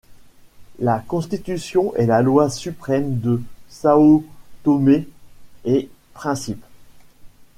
La 0.79 0.97
Constitution 0.97 1.93
est 1.93 2.07
la 2.07 2.23
loi 2.23 2.49
suprême 2.49 3.19
de 3.19 3.39
Sao 3.69 4.25
Tomé-et-Principe. 4.63 6.65